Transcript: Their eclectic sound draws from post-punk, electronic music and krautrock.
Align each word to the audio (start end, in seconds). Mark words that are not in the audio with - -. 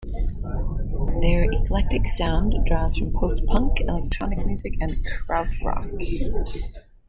Their 1.21 1.45
eclectic 1.51 2.07
sound 2.07 2.55
draws 2.65 2.97
from 2.97 3.13
post-punk, 3.13 3.81
electronic 3.81 4.43
music 4.47 4.73
and 4.81 4.93
krautrock. 5.05 5.91